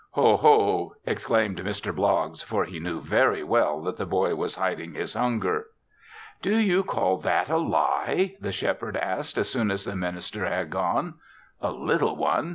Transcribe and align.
"Ho, 0.13 0.35
ho!" 0.35 0.95
exclaimed 1.05 1.59
Mr. 1.59 1.95
Bloggs, 1.95 2.43
for 2.43 2.65
he 2.65 2.79
knew 2.79 3.01
very 3.01 3.43
well 3.43 3.83
that 3.83 3.97
the 3.97 4.05
boy 4.07 4.33
was 4.33 4.55
hiding 4.55 4.95
his 4.95 5.13
hunger. 5.13 5.67
"Do 6.41 6.57
you 6.57 6.83
call 6.83 7.17
that 7.17 7.49
a 7.51 7.57
lie?" 7.57 8.35
the 8.41 8.51
Shepherd 8.51 8.97
asked 8.97 9.37
as 9.37 9.47
soon 9.51 9.69
as 9.69 9.85
the 9.85 9.95
minister 9.95 10.47
had 10.47 10.71
gone. 10.71 11.19
"A 11.61 11.69
little 11.71 12.15
one! 12.15 12.49